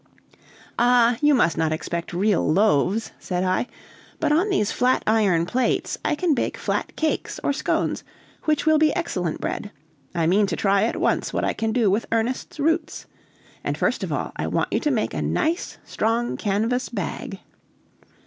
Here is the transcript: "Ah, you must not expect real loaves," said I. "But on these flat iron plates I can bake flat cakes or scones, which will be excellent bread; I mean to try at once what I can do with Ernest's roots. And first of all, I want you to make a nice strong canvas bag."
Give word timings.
"Ah, 0.79 1.19
you 1.21 1.35
must 1.35 1.59
not 1.59 1.71
expect 1.71 2.11
real 2.11 2.51
loaves," 2.51 3.11
said 3.19 3.43
I. 3.43 3.67
"But 4.19 4.31
on 4.31 4.49
these 4.49 4.71
flat 4.71 5.03
iron 5.05 5.45
plates 5.45 5.95
I 6.03 6.15
can 6.15 6.33
bake 6.33 6.57
flat 6.57 6.95
cakes 6.95 7.39
or 7.43 7.53
scones, 7.53 8.03
which 8.45 8.65
will 8.65 8.79
be 8.79 8.91
excellent 8.95 9.39
bread; 9.39 9.69
I 10.15 10.25
mean 10.25 10.47
to 10.47 10.55
try 10.55 10.85
at 10.85 10.97
once 10.99 11.33
what 11.33 11.45
I 11.45 11.53
can 11.53 11.71
do 11.71 11.91
with 11.91 12.07
Ernest's 12.11 12.59
roots. 12.59 13.05
And 13.63 13.77
first 13.77 14.03
of 14.03 14.11
all, 14.11 14.31
I 14.37 14.47
want 14.47 14.73
you 14.73 14.79
to 14.79 14.89
make 14.89 15.13
a 15.13 15.21
nice 15.21 15.77
strong 15.85 16.35
canvas 16.35 16.89
bag." 16.89 17.39